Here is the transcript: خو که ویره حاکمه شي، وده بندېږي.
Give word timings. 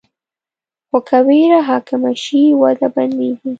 خو 0.89 0.97
که 1.07 1.17
ویره 1.27 1.59
حاکمه 1.69 2.11
شي، 2.23 2.41
وده 2.61 2.87
بندېږي. 2.95 3.49